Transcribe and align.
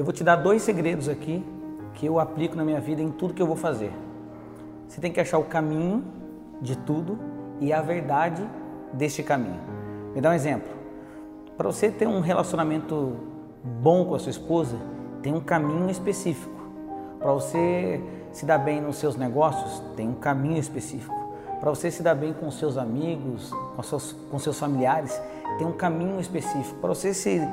Eu 0.00 0.04
vou 0.04 0.14
te 0.14 0.24
dar 0.24 0.36
dois 0.36 0.62
segredos 0.62 1.10
aqui 1.10 1.44
que 1.92 2.06
eu 2.06 2.18
aplico 2.18 2.56
na 2.56 2.64
minha 2.64 2.80
vida 2.80 3.02
em 3.02 3.10
tudo 3.10 3.34
que 3.34 3.42
eu 3.42 3.46
vou 3.46 3.54
fazer. 3.54 3.92
Você 4.88 4.98
tem 4.98 5.12
que 5.12 5.20
achar 5.20 5.36
o 5.36 5.44
caminho 5.44 6.02
de 6.58 6.74
tudo 6.74 7.18
e 7.60 7.70
a 7.70 7.82
verdade 7.82 8.42
deste 8.94 9.22
caminho. 9.22 9.60
Me 10.14 10.22
dá 10.22 10.30
um 10.30 10.32
exemplo. 10.32 10.70
Para 11.54 11.66
você 11.66 11.90
ter 11.90 12.08
um 12.08 12.20
relacionamento 12.20 13.14
bom 13.62 14.06
com 14.06 14.14
a 14.14 14.18
sua 14.18 14.30
esposa, 14.30 14.78
tem 15.22 15.34
um 15.34 15.40
caminho 15.40 15.90
específico. 15.90 16.58
Para 17.18 17.32
você 17.34 18.00
se 18.32 18.46
dar 18.46 18.56
bem 18.56 18.80
nos 18.80 18.96
seus 18.96 19.16
negócios, 19.16 19.82
tem 19.96 20.08
um 20.08 20.14
caminho 20.14 20.56
específico. 20.56 21.14
Para 21.60 21.68
você 21.68 21.90
se 21.90 22.02
dar 22.02 22.14
bem 22.14 22.32
com 22.32 22.50
seus 22.50 22.78
amigos, 22.78 23.52
com 23.76 23.82
seus, 23.82 24.16
com 24.30 24.38
seus 24.38 24.58
familiares, 24.58 25.20
tem 25.58 25.66
um 25.66 25.72
caminho 25.72 26.18
específico. 26.18 26.80
Para 26.80 26.88
você 26.88 27.12
se, 27.12 27.46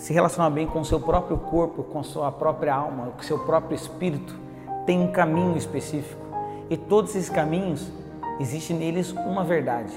se 0.00 0.14
relacionar 0.14 0.48
bem 0.48 0.66
com 0.66 0.80
o 0.80 0.84
seu 0.84 0.98
próprio 0.98 1.36
corpo, 1.36 1.82
com 1.82 1.98
a 2.00 2.02
sua 2.02 2.32
própria 2.32 2.74
alma, 2.74 3.08
com 3.08 3.20
o 3.20 3.22
seu 3.22 3.38
próprio 3.40 3.74
espírito, 3.74 4.34
tem 4.86 4.98
um 4.98 5.12
caminho 5.12 5.58
específico. 5.58 6.18
E 6.70 6.76
todos 6.76 7.14
esses 7.14 7.28
caminhos, 7.28 7.86
existe 8.40 8.72
neles 8.72 9.12
uma 9.12 9.44
verdade. 9.44 9.92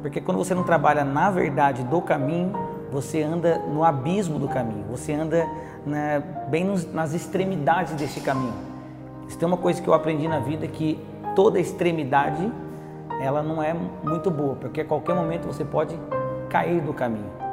Porque 0.00 0.22
quando 0.22 0.38
você 0.38 0.54
não 0.54 0.62
trabalha 0.62 1.04
na 1.04 1.30
verdade 1.30 1.84
do 1.84 2.00
caminho, 2.00 2.54
você 2.90 3.22
anda 3.22 3.58
no 3.58 3.84
abismo 3.84 4.38
do 4.38 4.48
caminho, 4.48 4.86
você 4.88 5.12
anda 5.12 5.46
na, 5.84 6.18
bem 6.48 6.64
nos, 6.64 6.90
nas 6.90 7.12
extremidades 7.12 7.92
desse 7.92 8.22
caminho. 8.22 8.54
Isso 9.28 9.36
tem 9.36 9.46
uma 9.46 9.58
coisa 9.58 9.82
que 9.82 9.88
eu 9.88 9.92
aprendi 9.92 10.26
na 10.26 10.38
vida 10.38 10.66
que 10.66 10.98
toda 11.34 11.60
extremidade 11.60 12.50
ela 13.20 13.42
não 13.42 13.62
é 13.62 13.76
muito 14.02 14.30
boa, 14.30 14.56
porque 14.56 14.80
a 14.80 14.84
qualquer 14.86 15.14
momento 15.14 15.46
você 15.46 15.62
pode 15.62 15.94
cair 16.48 16.80
do 16.80 16.94
caminho. 16.94 17.45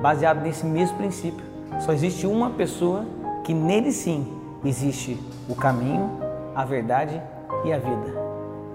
Baseado 0.00 0.40
nesse 0.40 0.64
mesmo 0.64 0.96
princípio, 0.96 1.44
só 1.80 1.92
existe 1.92 2.26
uma 2.26 2.50
pessoa 2.50 3.04
que 3.44 3.52
nele 3.52 3.90
sim 3.92 4.26
existe 4.64 5.18
o 5.48 5.54
caminho, 5.54 6.20
a 6.54 6.64
verdade 6.64 7.20
e 7.64 7.72
a 7.72 7.78
vida. 7.78 8.14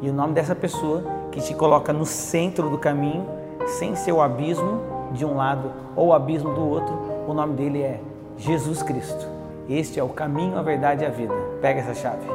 E 0.02 0.10
o 0.10 0.14
nome 0.14 0.34
dessa 0.34 0.56
pessoa 0.56 1.04
que 1.32 1.42
te 1.42 1.54
coloca 1.54 1.94
no 1.94 2.06
centro 2.06 2.70
do 2.70 2.78
caminho, 2.78 3.26
sem 3.80 3.96
ser 3.96 4.12
o 4.12 4.22
abismo 4.22 4.82
de 5.14 5.26
um 5.26 5.36
lado 5.36 5.72
ou 5.96 6.08
o 6.08 6.14
abismo 6.14 6.54
do 6.54 6.62
outro, 6.62 6.94
o 7.28 7.34
nome 7.34 7.54
dele 7.56 7.82
é 7.82 8.02
Jesus 8.38 8.84
Cristo. 8.84 9.26
Este 9.70 10.00
é 10.00 10.04
o 10.04 10.10
caminho, 10.10 10.58
a 10.58 10.62
verdade 10.62 11.04
e 11.04 11.06
a 11.06 11.10
vida. 11.10 11.34
Pega 11.62 11.80
essa 11.80 11.94
chave. 11.94 12.26